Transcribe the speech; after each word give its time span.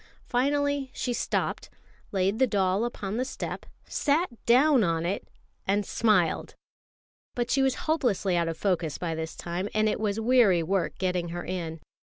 Finally 0.25 0.89
she 0.95 1.13
stopped, 1.13 1.69
laid 2.11 2.39
the 2.39 2.47
doll 2.47 2.85
upon 2.85 3.17
the 3.17 3.23
step, 3.23 3.67
sat 3.85 4.29
down 4.47 4.83
on 4.83 5.05
it, 5.05 5.27
and 5.67 5.85
smiled. 5.85 6.55
But 7.35 7.51
she 7.51 7.61
was 7.61 7.75
hopelessly 7.85 8.35
out 8.35 8.47
of 8.47 8.57
focus 8.57 8.97
by 8.97 9.13
this 9.13 9.35
time, 9.35 9.69
and 9.75 9.87
it 9.87 9.99
was 9.99 10.19
weary 10.19 10.63
work 10.63 10.97
getting 10.97 11.29
her 11.29 11.45
in. 11.45 11.81